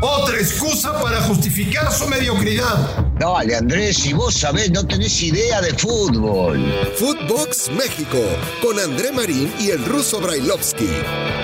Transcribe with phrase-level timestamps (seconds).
[0.00, 3.06] Otra excusa para justificar su mediocridad.
[3.18, 6.60] Dale, Andrés, si vos sabés, no tenés idea de fútbol.
[6.96, 8.18] Footbox México,
[8.60, 10.88] con André Marín y el ruso Brailovsky.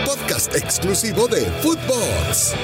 [0.05, 2.55] Podcast exclusivo de Footbox.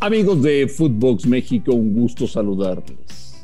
[0.00, 3.36] Amigos de Footbox México, un gusto saludarles.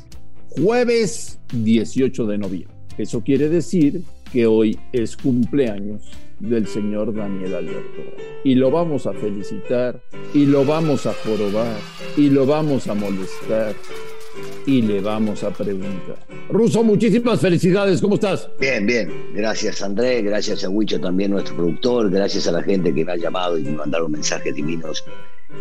[0.49, 2.75] Jueves 18 de noviembre.
[2.97, 6.01] Eso quiere decir que hoy es cumpleaños
[6.39, 8.01] del señor Daniel Alberto.
[8.43, 10.01] Y lo vamos a felicitar,
[10.33, 11.77] y lo vamos a jorobar,
[12.17, 13.75] y lo vamos a molestar,
[14.65, 16.17] y le vamos a preguntar.
[16.49, 18.49] Ruso, muchísimas felicidades, ¿cómo estás?
[18.59, 19.11] Bien, bien.
[19.33, 23.17] Gracias André, gracias a Huicho también, nuestro productor, gracias a la gente que me ha
[23.17, 25.03] llamado y me mandaron mensajes divinos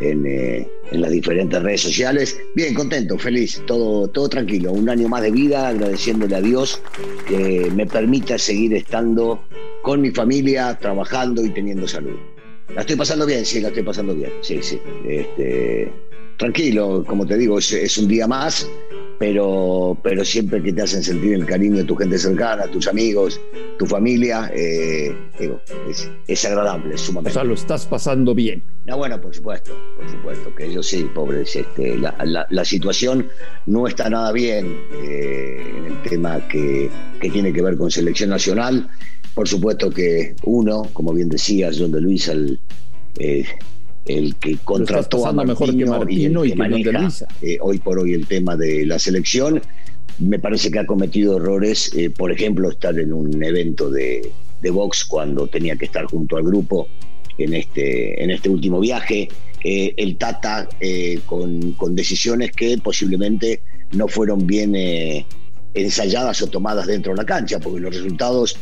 [0.00, 2.38] en, eh, en, las diferentes redes sociales.
[2.54, 4.72] Bien, contento, feliz, todo, todo tranquilo.
[4.72, 6.80] Un año más de vida, agradeciéndole a Dios
[7.26, 9.42] que me permita seguir estando
[9.82, 12.16] con mi familia, trabajando y teniendo salud.
[12.74, 14.78] La estoy pasando bien, sí, la estoy pasando bien, sí, sí.
[15.08, 15.90] Este,
[16.36, 18.68] tranquilo, como te digo, es, un día más,
[19.18, 23.40] pero, pero siempre que te hacen sentir el cariño de tu gente cercana, tus amigos,
[23.78, 25.60] tu familia, eh, digo,
[26.26, 27.30] es, agradable, es sumamente.
[27.30, 28.62] O sea, lo estás pasando bien.
[28.86, 33.28] No, bueno, por supuesto, por supuesto, que yo sí, pobres, este, la, la, situación
[33.66, 36.88] no está nada bien eh, en el tema que,
[37.20, 38.88] que tiene que ver con selección nacional.
[39.34, 42.58] Por supuesto que uno, como bien decías, John de Luis, el,
[43.18, 43.44] eh,
[44.08, 47.08] el que contrató a mejor que Martino y, que, maneja,
[47.42, 49.62] eh, hoy por hoy el tema de la selección,
[50.18, 54.70] me parece que ha cometido errores, eh, por ejemplo, estar en un evento de, de
[54.70, 56.88] box cuando tenía que estar junto al grupo
[57.36, 59.28] en este, en este último viaje.
[59.62, 60.68] el Tata
[61.26, 63.60] con, con, decisiones que posiblemente
[63.92, 64.74] no fueron bien
[65.74, 68.56] ensayadas o tomadas dentro de la cancha, porque los resultados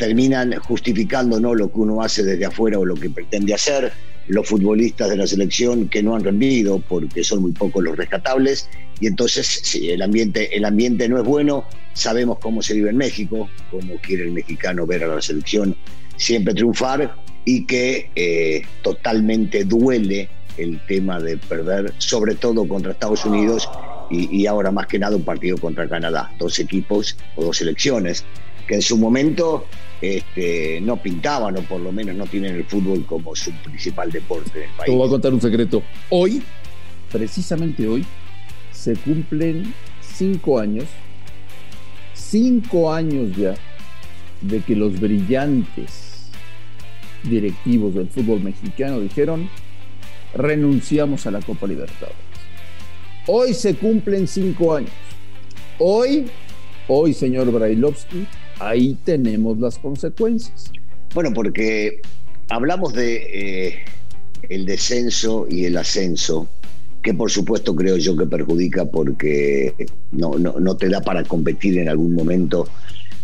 [0.00, 1.54] terminan justificando ¿no?
[1.54, 3.92] lo que uno hace desde afuera o lo que pretende hacer.
[4.30, 8.68] Los futbolistas de la selección que no han rendido porque son muy pocos los rescatables.
[9.00, 12.96] Y entonces si el ambiente, el ambiente no es bueno, sabemos cómo se vive en
[12.96, 15.76] México, cómo quiere el mexicano ver a la selección
[16.16, 20.28] siempre triunfar y que eh, totalmente duele
[20.58, 23.68] el tema de perder, sobre todo contra Estados Unidos
[24.10, 28.24] y, y, ahora más que nada un partido contra Canadá, dos equipos o dos selecciones
[28.70, 29.66] que en su momento
[30.00, 34.58] este, no pintaban o por lo menos no tienen el fútbol como su principal deporte
[34.58, 34.86] en el país.
[34.86, 35.82] Te voy a contar un secreto.
[36.08, 36.40] Hoy,
[37.10, 38.06] precisamente hoy,
[38.70, 40.84] se cumplen cinco años,
[42.14, 43.56] cinco años ya,
[44.40, 46.30] de que los brillantes
[47.24, 49.50] directivos del fútbol mexicano dijeron,
[50.32, 52.16] renunciamos a la Copa Libertadores.
[53.26, 54.92] Hoy se cumplen cinco años.
[55.80, 56.26] Hoy,
[56.86, 58.28] hoy, señor Brailovsky,
[58.60, 60.72] ahí tenemos las consecuencias.
[61.14, 62.00] Bueno, porque
[62.48, 63.84] hablamos de eh,
[64.48, 66.48] el descenso y el ascenso,
[67.02, 69.74] que por supuesto creo yo que perjudica porque
[70.12, 72.68] no, no, te da para competir en algún momento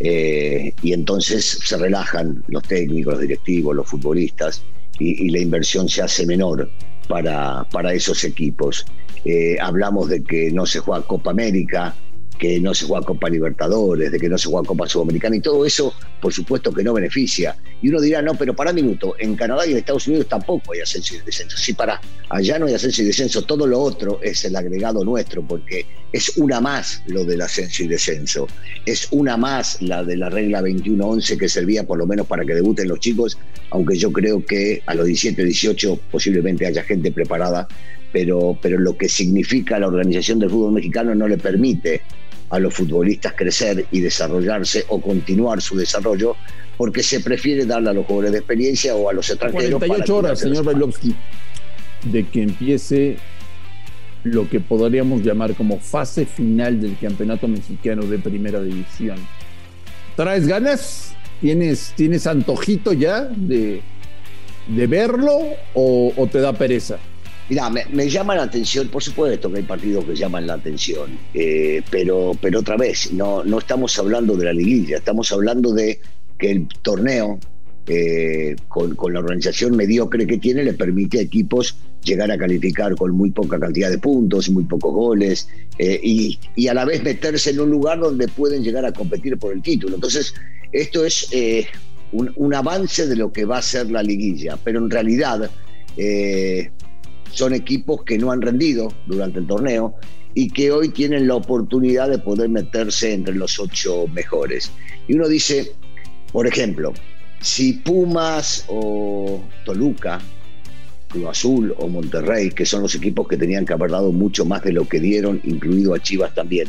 [0.01, 4.63] eh, y entonces se relajan los técnicos, los directivos, los futbolistas
[4.99, 6.71] y, la inversión se hace menor
[7.07, 8.87] para, para esos equipos.
[9.25, 11.95] Eh, hablamos de que no se juega Copa América,
[12.39, 15.65] que no se juega Copa Libertadores, de que no se juega Copa Sudamericana y todo
[15.65, 17.57] eso, por supuesto que no beneficia.
[17.83, 20.73] Y uno dirá, no, pero para un minuto, en Canadá y en Estados Unidos tampoco
[20.73, 21.57] hay ascenso y descenso.
[21.57, 25.43] Sí, para, allá no hay ascenso y descenso, todo lo otro es el agregado nuestro,
[25.43, 28.47] porque es una más lo del ascenso y descenso,
[28.85, 32.55] es una más la de la regla 21-11 que servía por lo menos para que
[32.55, 33.39] debuten los chicos,
[33.71, 37.69] aunque yo creo que a los 17, 18 posiblemente haya gente preparada
[38.17, 42.01] pero, pero lo que significa la organización del fútbol mexicano no le permite
[42.51, 46.37] a los futbolistas crecer y desarrollarse o continuar su desarrollo
[46.77, 49.79] porque se prefiere darle a los jugadores de experiencia o a los extranjeros.
[49.79, 51.15] 48 horas, señor Bailovsky,
[52.05, 53.17] de que empiece
[54.23, 59.17] lo que podríamos llamar como fase final del campeonato mexicano de primera división.
[60.17, 61.15] ¿Traes ganas?
[61.41, 63.83] ¿Tienes, tienes antojito ya de,
[64.69, 65.39] de verlo
[65.75, 66.99] o, o te da pereza?
[67.49, 71.81] Mira, me, llama la atención, por supuesto que hay partidos que llaman la atención, eh,
[71.91, 76.01] pero, pero otra vez, no, no estamos hablando de la liguilla, estamos hablando de
[76.39, 77.39] que el torneo,
[77.87, 83.13] eh, con, la organización mediocre que tiene, le permite a equipos llegar a calificar con
[83.13, 87.61] muy poca cantidad de puntos, muy pocos goles, eh, y, a la vez meterse en
[87.61, 89.95] un lugar donde pueden llegar a competir por el título.
[89.95, 90.35] Entonces,
[90.73, 91.29] esto es
[92.11, 95.49] un, avance de lo que va a ser la liguilla, pero en realidad
[97.33, 99.95] son equipos que no han rendido durante el torneo
[100.35, 104.71] y que hoy tienen la oportunidad de poder meterse entre los ocho mejores.
[105.09, 105.73] Y uno dice,
[106.33, 106.93] por ejemplo,
[107.41, 110.21] si Pumas o Toluca,
[111.09, 114.63] Cruz Azul o Monterrey, que son los equipos que tenían que haber dado mucho más
[114.63, 116.69] de lo que dieron, incluido a Chivas también,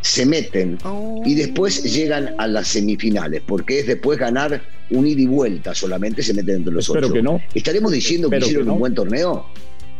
[0.00, 0.78] se meten
[1.24, 6.22] y después llegan a las semifinales, porque es después ganar un ida y vuelta solamente,
[6.22, 7.14] se meten entre los Espero ocho.
[7.14, 7.40] que no.
[7.54, 8.74] ¿Estaremos diciendo que hicieron que no.
[8.74, 9.46] un buen torneo?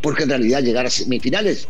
[0.03, 1.69] Porque en realidad llegar a semifinales,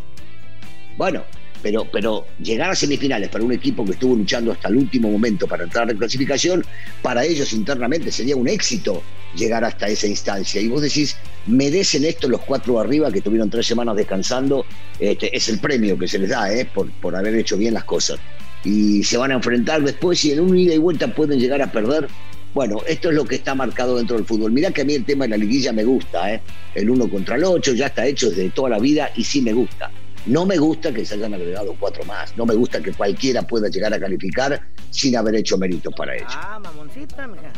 [0.96, 1.22] bueno,
[1.62, 5.46] pero, pero llegar a semifinales para un equipo que estuvo luchando hasta el último momento
[5.46, 6.64] para entrar en clasificación,
[7.02, 9.02] para ellos internamente sería un éxito
[9.36, 10.60] llegar hasta esa instancia.
[10.60, 14.66] Y vos decís, merecen esto los cuatro arriba que tuvieron tres semanas descansando,
[14.98, 16.64] este, es el premio que se les da ¿eh?
[16.64, 18.18] por, por haber hecho bien las cosas.
[18.64, 21.70] Y se van a enfrentar después y en un ida y vuelta pueden llegar a
[21.70, 22.08] perder.
[22.54, 24.52] Bueno, esto es lo que está marcado dentro del fútbol.
[24.52, 26.42] Mirá que a mí el tema de la liguilla me gusta, ¿eh?
[26.74, 29.52] el uno contra el ocho ya está hecho desde toda la vida y sí me
[29.52, 29.90] gusta.
[30.26, 32.36] No me gusta que se hayan agregado cuatro más.
[32.36, 34.60] No me gusta que cualquiera pueda llegar a calificar
[34.90, 36.26] sin haber hecho méritos para ello.
[36.28, 37.50] Ah, mamoncita, mija.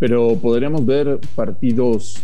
[0.00, 2.20] Pero podríamos ver partidos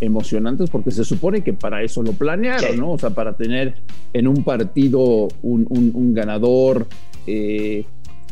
[0.00, 2.76] emocionantes porque se supone que para eso lo planearon, Sí.
[2.76, 2.92] ¿no?
[2.92, 3.74] O sea, para tener
[4.12, 6.86] en un partido un, un- un ganador,
[7.26, 7.84] eh,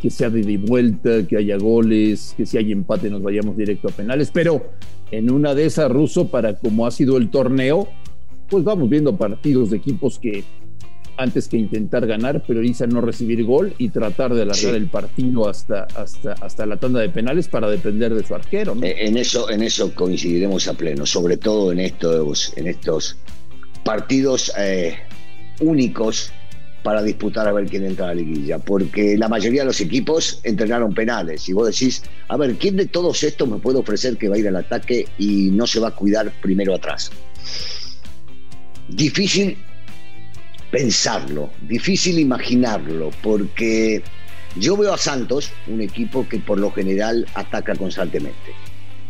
[0.07, 3.89] que sea de y vuelta, que haya goles, que si hay empate nos vayamos directo
[3.89, 4.71] a penales, pero
[5.11, 7.89] en una de esas, Ruso, para como ha sido el torneo,
[8.49, 10.45] pues vamos viendo partidos de equipos que
[11.17, 14.77] antes que intentar ganar, priorizan no recibir gol y tratar de alargar Sí.
[14.77, 18.83] el partido hasta, hasta, hasta la tanda de penales para depender de su arquero, ¿no?
[18.85, 23.17] En eso, en eso coincidiremos a pleno, sobre todo en estos, en estos
[23.83, 24.99] partidos eh,
[25.61, 26.31] únicos
[26.87, 30.39] para disputar a ver quién entra a la liguilla, porque la mayoría de los equipos
[30.45, 34.29] entrenaron penales y vos decís, a ver, ¿quién de todos estos me puede ofrecer que
[34.29, 37.11] va a ir al ataque y no se va a cuidar primero atrás?
[38.89, 39.59] Difícil
[40.71, 44.05] pensarlo, difícil imaginarlo, porque
[44.55, 48.55] yo veo a Santos, un equipo que por lo general ataca constantemente.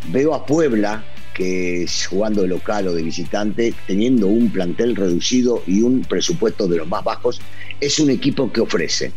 [0.09, 1.05] Veo a Puebla,
[1.37, 6.79] que jugando de local o de visitante, teniendo un plantel reducido y un presupuesto de
[6.79, 7.43] los más bajos,
[7.79, 9.13] es un equipo que ofrece.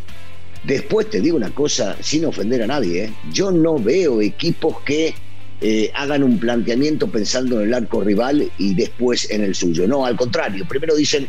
[0.65, 3.13] Después te digo una cosa, sin ofender a nadie, ¿eh?
[3.31, 5.15] yo no veo equipos que
[5.61, 9.87] eh, hagan un planteamiento pensando en el arco rival y después en el suyo.
[9.87, 11.25] No, al contrario, primero dicen,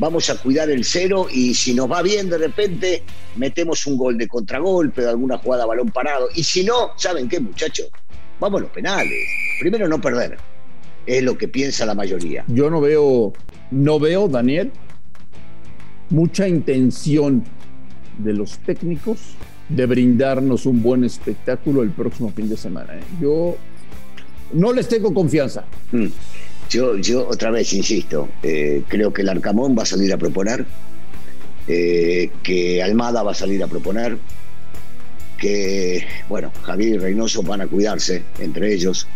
[0.00, 3.04] vamos a cuidar el cero y si nos va bien de repente
[3.36, 6.26] metemos un gol de contragolpe, de alguna jugada balón parado.
[6.34, 7.86] Y si no, ¿saben qué muchachos?
[8.42, 9.24] Vamos a los penales.
[9.60, 10.36] Primero no perder.
[11.06, 12.44] Es lo que piensa la mayoría.
[12.48, 13.32] Yo no veo,
[13.70, 14.72] no veo, Daniel,
[16.10, 17.44] mucha intención
[18.18, 19.36] de los técnicos
[19.68, 22.94] de brindarnos un buen espectáculo el próximo fin de semana.
[22.94, 23.02] ¿eh?
[23.20, 23.56] Yo
[24.54, 25.64] no les tengo confianza.
[25.92, 26.06] Mm.
[26.68, 30.66] Yo, yo otra vez insisto, eh, creo que el Arcamón va a salir a proponer,
[31.68, 34.18] eh, que Almada va a salir a proponer,
[35.42, 39.08] que, bueno, Javier y Reynoso van a cuidarse entre ellos.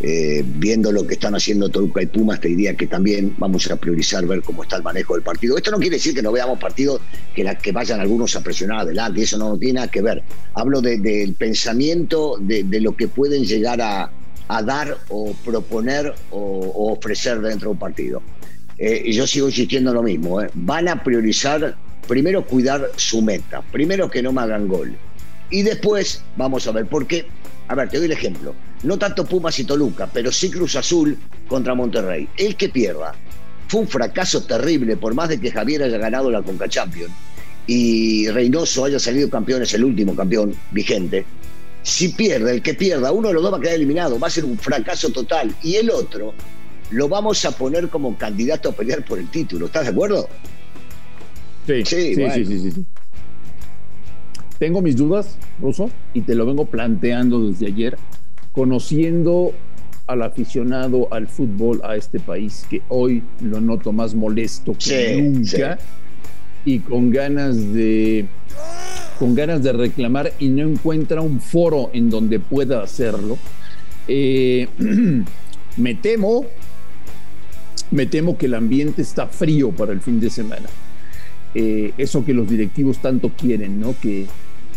[0.00, 3.76] Eh, viendo lo que están haciendo Toluca y Pumas, te diría que también vamos a
[3.76, 5.56] priorizar ver cómo está el manejo del partido.
[5.56, 7.00] Esto no quiere decir que no veamos partidos
[7.34, 10.22] que, la, que vayan algunos a presionar adelante, eso no tiene nada que ver.
[10.54, 14.10] Hablo de- del pensamiento de, lo que pueden llegar a,
[14.48, 18.20] a dar o proponer o, ofrecer dentro de un partido.
[18.76, 20.50] Eh, yo sigo insistiendo en lo mismo, ¿eh?
[20.54, 21.76] van a priorizar
[22.08, 24.96] primero cuidar su meta, primero que no me hagan gol.
[25.54, 27.26] Y después vamos a ver, porque,
[27.68, 31.16] a ver, te doy el ejemplo, no tanto Pumas y Toluca, pero sí Cruz Azul
[31.46, 32.28] contra Monterrey.
[32.36, 33.14] El que pierda
[33.68, 37.12] fue un fracaso terrible, por más de que Javier haya ganado la Conca Champions
[37.68, 41.24] y Reynoso haya salido campeón, es el último campeón vigente.
[41.84, 44.30] Si pierde, el que pierda, uno de los dos va a quedar eliminado, va a
[44.30, 45.54] ser un fracaso total.
[45.62, 46.34] Y el otro
[46.90, 49.66] lo vamos a poner como candidato a pelear por el título.
[49.66, 50.28] ¿Estás de acuerdo?
[51.68, 52.34] Sí, Sí, sí, bueno.
[52.34, 52.84] sí, sí, sí, sí.
[54.58, 57.96] Tengo mis dudas, Ruso, y te lo vengo planteando desde ayer,
[58.52, 59.52] conociendo
[60.06, 65.22] al aficionado al fútbol a este país, que hoy lo noto más molesto que Sí,
[65.22, 65.78] nunca
[66.64, 68.26] y con ganas de
[69.18, 73.38] con ganas de reclamar y no encuentra un foro en donde pueda hacerlo.
[74.08, 74.66] Eh,
[75.76, 76.46] me temo,
[77.92, 80.68] me temo que el ambiente está frío para el fin de semana.
[81.54, 83.94] Eh, eso que los directivos tanto quieren, ¿no?
[84.00, 84.26] Que,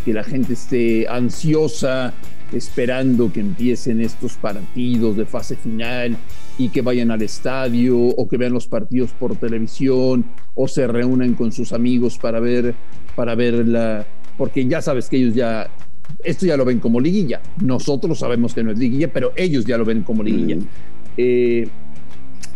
[0.04, 2.14] que la gente esté ansiosa,
[2.52, 6.16] esperando que empiecen estos partidos de fase final
[6.56, 10.24] y que vayan al estadio o que vean los partidos por televisión
[10.54, 12.74] o se reúnan con sus amigos para ver
[13.14, 15.70] para ver la porque ya sabes que ellos ya
[16.24, 17.40] esto ya lo ven como liguilla.
[17.62, 20.56] Nosotros sabemos que no es liguilla, pero ellos ya lo ven como liguilla.
[20.56, 20.68] Mm.
[21.16, 21.68] Eh,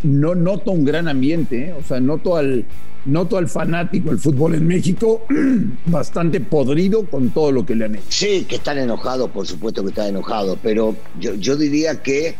[0.03, 1.73] no noto un gran ambiente, ¿eh?
[1.73, 2.65] o sea, noto al,
[3.05, 5.25] noto al fanático del fútbol en México
[5.85, 8.05] bastante podrido con todo lo que le han hecho.
[8.09, 12.35] Sí, que están enojados, por supuesto que están enojados, pero yo, yo diría que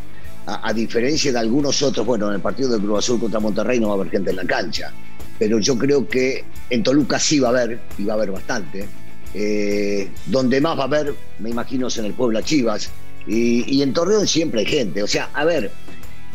[0.45, 3.87] a, diferencia de algunos otros, bueno, en el partido de Cruz Azul contra Monterrey no
[3.87, 4.91] va a haber gente en la cancha,
[5.39, 8.85] pero yo creo que en Toluca sí va a haber, y va a haber bastante.
[9.33, 12.89] Eh, donde más va a haber, me imagino, es en el Puebla Chivas,
[13.25, 15.01] y, en Torreón siempre hay gente.
[15.01, 15.71] O sea, a ver,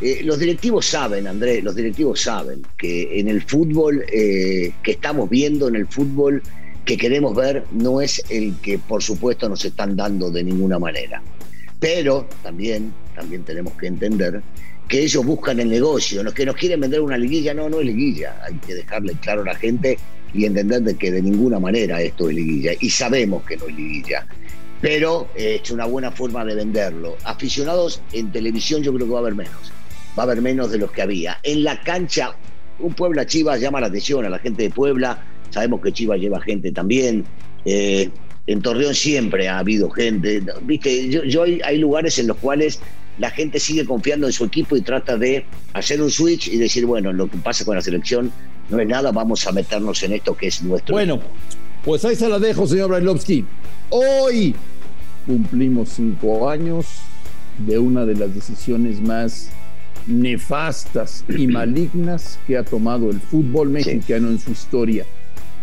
[0.00, 5.28] eh, los directivos saben, Andrés, los directivos saben que en el fútbol eh, que estamos
[5.28, 6.42] viendo, en el fútbol
[6.84, 11.22] que queremos ver, no es el que por supuesto nos están dando de ninguna manera.
[11.80, 14.40] Pero también, también tenemos que entender
[14.88, 17.86] que ellos buscan el negocio, los que nos quieren vender una liguilla, no, no es
[17.86, 19.98] liguilla, hay que dejarle claro a la gente
[20.32, 23.76] y entender de que de ninguna manera esto es liguilla, y sabemos que no es
[23.76, 24.26] liguilla,
[24.80, 27.16] pero eh, es una buena forma de venderlo.
[27.24, 29.72] Aficionados en televisión yo creo que va a haber menos,
[30.18, 31.38] va a haber menos de los que había.
[31.44, 32.34] En la cancha,
[32.80, 36.40] un Puebla Chivas llama la atención a la gente de Puebla, sabemos que Chivas lleva
[36.40, 37.24] gente también.
[37.64, 38.10] Eh,
[38.46, 40.42] en Torreón siempre ha habido gente.
[40.62, 42.80] Viste, yo, hay lugares en los cuales
[43.18, 45.44] la gente sigue confiando en su equipo y trata de
[45.74, 48.32] hacer un switch y decir, bueno, lo que pasa con la selección
[48.70, 50.94] no es nada, vamos a meternos en esto que es nuestro.
[50.94, 51.20] Bueno,
[51.84, 53.44] pues ahí se la dejo, señor Brailovsky.
[53.90, 54.54] Hoy
[55.26, 56.86] cumplimos cinco años
[57.58, 59.50] de una de las decisiones más
[60.08, 65.04] nefastas y malignas que ha tomado el fútbol mexicano en su historia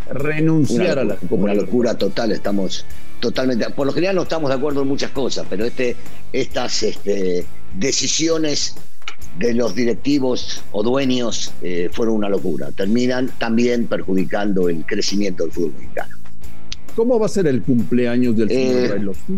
[0.10, 2.86] renunciar a la Una locura total, estamos
[3.20, 3.70] totalmente.
[3.72, 5.96] Por lo general no estamos de acuerdo en muchas cosas, pero este,
[6.32, 8.76] estas este, decisiones
[9.40, 12.72] de los directivos o dueños eh, fueron una locura.
[12.72, 16.15] Terminan también perjudicando el crecimiento del fútbol mexicano.
[16.96, 19.38] ¿Cómo va a ser el cumpleaños del señor eh,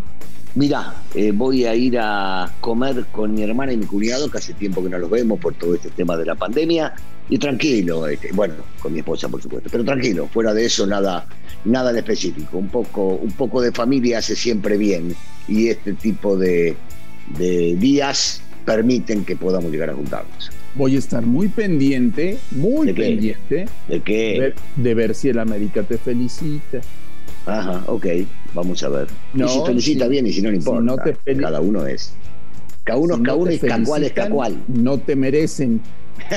[0.55, 4.53] Mira, eh, voy a ir a comer con mi hermana y mi cuñado, que hace
[4.53, 6.93] tiempo que no los vemos por todo este tema de la pandemia,
[7.29, 11.27] y tranquilo, este, bueno, con mi esposa por supuesto, pero tranquilo, fuera de eso nada,
[11.65, 15.13] nada en específico, un poco, un poco de familia hace siempre bien
[15.47, 16.75] y este tipo de,
[17.37, 20.49] días permiten que podamos llegar a juntarnos.
[20.75, 24.53] Voy a estar muy pendiente, muy pendiente ¿De, qué?
[24.75, 26.81] de ver si el América te felicita.
[27.47, 28.05] Ajá, ok,
[28.53, 29.07] vamos a ver.
[29.33, 31.17] y si felicita bien y si no, no importa.
[31.39, 32.13] cada uno es.
[32.83, 34.63] Cada uno, cada uno es cual es cual.
[34.67, 35.81] No te merecen.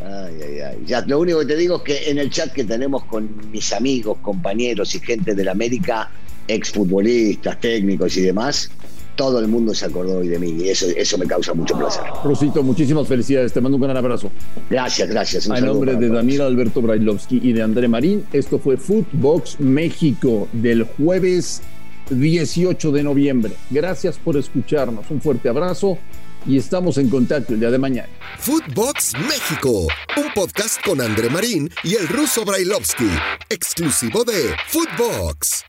[0.00, 0.84] ay, ay, ay.
[0.86, 3.72] Ya, lo único que te digo es que en el chat que tenemos con mis
[3.72, 6.10] amigos, compañeros y gente de la América,
[6.46, 8.70] exfutbolistas, técnicos y demás,
[9.18, 12.04] todo el mundo se acordó hoy de mí y eso, eso me causa mucho placer.
[12.22, 13.52] Rosito, muchísimas felicidades.
[13.52, 14.30] Te mando un gran abrazo.
[14.70, 15.48] Gracias, gracias.
[15.48, 20.84] En nombre de Daniel Alberto Brailovsky y de André Marín, esto fue Footbox México del
[20.84, 21.62] jueves
[22.10, 23.52] 18 de noviembre.
[23.70, 25.10] Gracias por escucharnos.
[25.10, 25.98] Un fuerte abrazo
[26.46, 28.08] y estamos en contacto el día de mañana.
[28.38, 33.10] Footbox México, un podcast con André Marín y el ruso Brailovsky,
[33.50, 35.64] exclusivo de Footbox.